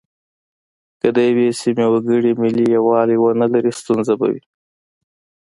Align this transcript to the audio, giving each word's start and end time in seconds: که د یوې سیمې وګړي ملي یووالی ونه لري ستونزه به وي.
که 1.01 1.07
د 1.15 1.17
یوې 1.29 1.47
سیمې 1.61 1.85
وګړي 1.89 2.31
ملي 2.41 2.65
یووالی 2.75 3.17
ونه 3.19 3.45
لري 3.53 3.71
ستونزه 3.79 4.13
به 4.19 4.27
وي. 4.33 4.41